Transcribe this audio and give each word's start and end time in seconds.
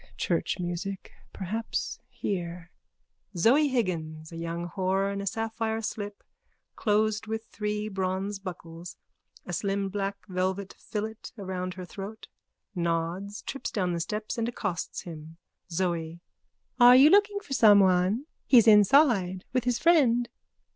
Church 0.17 0.57
music. 0.59 1.11
Perhaps 1.31 1.99
here. 2.09 2.71
_(Zoe 3.35 3.69
Higgins, 3.69 4.31
a 4.31 4.35
young 4.35 4.67
whore 4.67 5.13
in 5.13 5.21
a 5.21 5.27
sapphire 5.27 5.83
slip, 5.83 6.23
closed 6.75 7.27
with 7.27 7.45
three 7.51 7.87
bronze 7.87 8.39
buckles, 8.39 8.97
a 9.45 9.53
slim 9.53 9.89
black 9.89 10.17
velvet 10.27 10.73
fillet 10.79 11.17
round 11.37 11.75
her 11.75 11.85
throat, 11.85 12.27
nods, 12.73 13.43
trips 13.43 13.69
down 13.69 13.93
the 13.93 13.99
steps 13.99 14.39
and 14.39 14.49
accosts 14.49 15.01
him.)_ 15.03 15.35
ZOE: 15.71 16.19
Are 16.79 16.95
you 16.95 17.11
looking 17.11 17.39
for 17.39 17.53
someone? 17.53 18.25
He's 18.47 18.65
inside 18.67 19.45
with 19.53 19.65
his 19.65 19.77
friend. 19.77 20.29